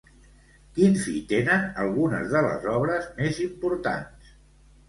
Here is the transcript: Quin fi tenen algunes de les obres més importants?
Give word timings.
Quin 0.77 0.95
fi 1.01 1.13
tenen 1.33 1.67
algunes 1.83 2.33
de 2.37 2.41
les 2.47 2.65
obres 2.79 3.07
més 3.23 3.43
importants? 3.49 4.35